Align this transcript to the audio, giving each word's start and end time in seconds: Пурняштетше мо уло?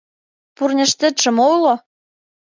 Пурняштетше 0.55 1.29
мо 1.37 1.45
уло? 1.55 1.75